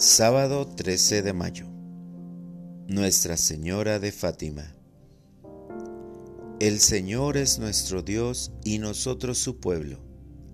[0.00, 1.66] Sábado 13 de mayo.
[2.86, 4.76] Nuestra Señora de Fátima.
[6.60, 9.98] El Señor es nuestro Dios y nosotros su pueblo.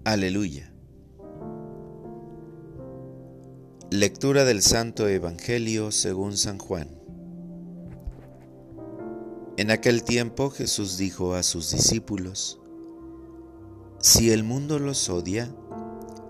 [0.04, 0.72] Aleluya.
[3.90, 6.88] Lectura del Santo Evangelio según San Juan.
[9.58, 12.62] En aquel tiempo Jesús dijo a sus discípulos,
[13.98, 15.54] Si el mundo los odia,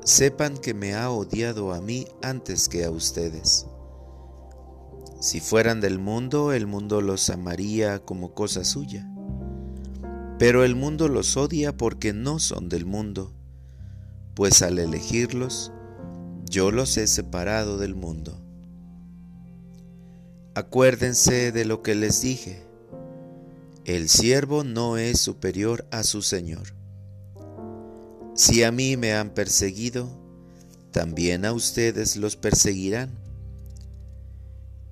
[0.05, 3.67] sepan que me ha odiado a mí antes que a ustedes.
[5.19, 9.11] Si fueran del mundo, el mundo los amaría como cosa suya.
[10.39, 13.33] Pero el mundo los odia porque no son del mundo,
[14.35, 15.73] pues al elegirlos,
[16.51, 18.39] yo los he separado del mundo.
[20.55, 22.63] Acuérdense de lo que les dije.
[23.87, 26.84] El siervo no es superior a su Señor.
[28.35, 30.09] Si a mí me han perseguido,
[30.91, 33.11] también a ustedes los perseguirán.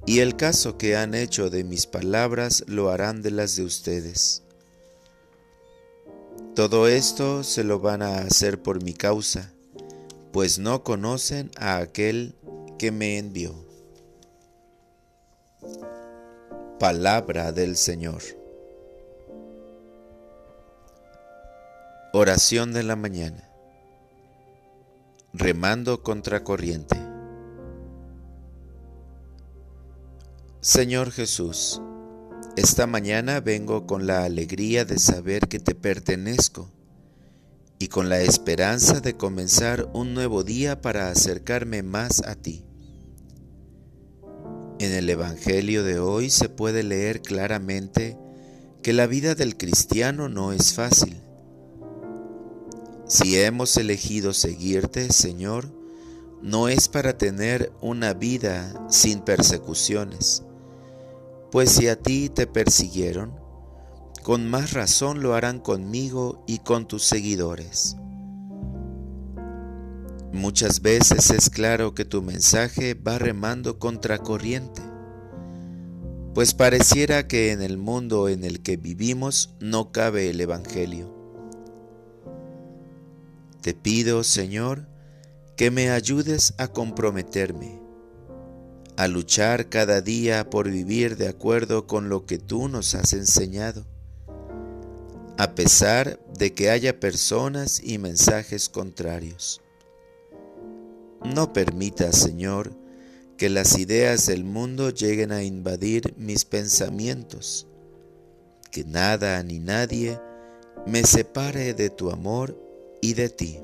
[0.06, 4.42] Y el caso que han hecho de mis palabras lo harán de las de ustedes.
[6.54, 9.52] Todo esto se lo van a hacer por mi causa,
[10.32, 12.36] pues no conocen a aquel
[12.78, 13.54] que me envió.
[16.78, 18.41] Palabra del Señor.
[22.14, 23.48] Oración de la mañana.
[25.32, 26.94] Remando contra corriente.
[30.60, 31.80] Señor Jesús,
[32.54, 36.70] esta mañana vengo con la alegría de saber que te pertenezco
[37.78, 42.62] y con la esperanza de comenzar un nuevo día para acercarme más a ti.
[44.80, 48.18] En el Evangelio de hoy se puede leer claramente
[48.82, 51.21] que la vida del cristiano no es fácil
[53.06, 55.66] si hemos elegido seguirte, Señor,
[56.42, 60.42] no es para tener una vida sin persecuciones,
[61.50, 63.38] pues si a ti te persiguieron,
[64.22, 67.96] con más razón lo harán conmigo y con tus seguidores.
[70.32, 74.82] Muchas veces es claro que tu mensaje va remando contra corriente,
[76.34, 81.21] pues pareciera que en el mundo en el que vivimos no cabe el Evangelio.
[83.62, 84.88] Te pido, Señor,
[85.54, 87.80] que me ayudes a comprometerme,
[88.96, 93.86] a luchar cada día por vivir de acuerdo con lo que tú nos has enseñado,
[95.38, 99.60] a pesar de que haya personas y mensajes contrarios.
[101.24, 102.72] No permita, Señor,
[103.36, 107.68] que las ideas del mundo lleguen a invadir mis pensamientos,
[108.72, 110.18] que nada ni nadie
[110.84, 112.71] me separe de tu amor
[113.02, 113.58] y de ti.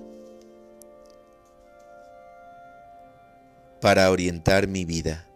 [3.81, 5.27] Para orientar mi vida.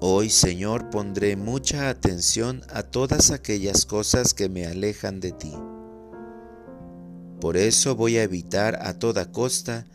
[0.00, 5.52] Hoy, Señor, pondré mucha atención a todas aquellas cosas que me alejan de ti.
[7.40, 9.86] Por eso voy a evitar a toda costa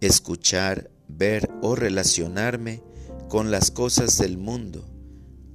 [0.00, 2.82] escuchar, ver o relacionarme
[3.28, 4.88] con las cosas del mundo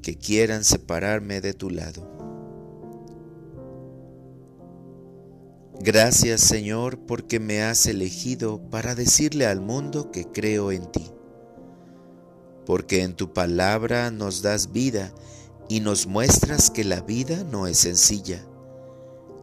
[0.02, 2.21] que quieran separarme de tu lado.
[5.84, 11.12] Gracias Señor porque me has elegido para decirle al mundo que creo en ti.
[12.68, 15.12] Porque en tu palabra nos das vida
[15.70, 18.46] y nos muestras que la vida no es sencilla,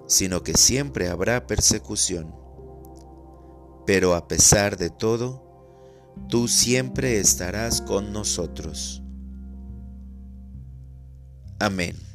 [0.07, 2.33] sino que siempre habrá persecución.
[3.85, 5.43] Pero a pesar de todo,
[6.29, 9.03] tú siempre estarás con nosotros.
[11.59, 12.08] Amén.